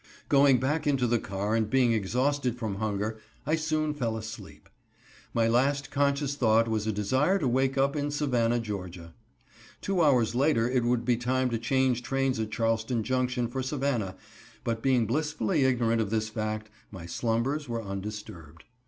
Going 0.29 0.59
back 0.59 0.87
into 0.87 1.05
the 1.05 1.19
car, 1.19 1.53
and 1.55 1.69
being 1.69 1.93
exhausted 1.93 2.57
from 2.57 2.77
hunger, 2.77 3.19
I 3.45 3.55
soon 3.55 3.93
fell 3.93 4.17
asleep. 4.17 4.67
My 5.31 5.47
last 5.47 5.91
conscious 5.91 6.33
thought 6.33 6.67
was 6.67 6.87
a 6.87 6.91
desire 6.91 7.37
to 7.37 7.47
wake 7.47 7.77
up 7.77 7.95
in 7.95 8.09
Savannah, 8.09 8.59
Ga. 8.59 9.11
Two 9.79 10.01
hours 10.01 10.33
later 10.33 10.67
it 10.67 10.85
would 10.85 11.05
be 11.05 11.17
time 11.17 11.51
to 11.51 11.59
change 11.59 12.01
trains 12.01 12.39
at 12.39 12.49
Charleston 12.49 13.03
Junction 13.03 13.47
for 13.47 13.61
Savannah, 13.61 14.15
but 14.63 14.81
being 14.81 15.05
blissfully 15.05 15.65
ignorant 15.65 16.01
of 16.01 16.09
this 16.09 16.29
fact, 16.29 16.71
my 16.91 17.05
slumbers 17.05 17.69
were 17.69 17.83
undisturbed. 17.83 18.63